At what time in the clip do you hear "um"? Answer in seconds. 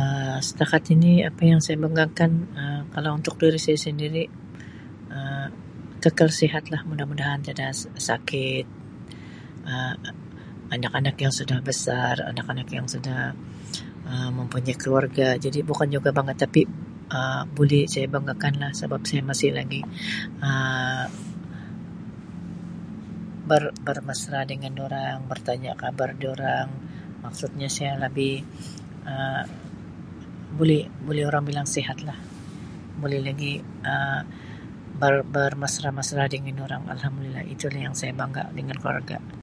0.00-0.36, 2.62-2.82, 5.16-5.48, 9.72-9.96, 12.22-12.28, 14.10-14.30, 17.18-17.42, 20.46-21.06, 29.12-29.44, 33.90-34.22